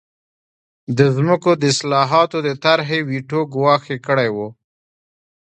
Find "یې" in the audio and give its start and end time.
3.91-3.97